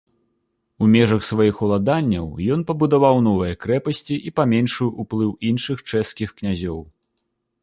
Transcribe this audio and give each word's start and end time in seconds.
У 0.83 0.87
межаў 0.93 1.19
сваіх 1.27 1.59
уладанняў 1.67 2.25
ён 2.55 2.65
пабудаваў 2.71 3.21
новыя 3.27 3.53
крэпасці 3.67 4.15
і 4.31 4.35
паменшыў 4.41 4.89
уплыў 5.05 5.31
іншых 5.53 5.77
чэшскіх 5.93 6.29
князёў. 6.43 6.79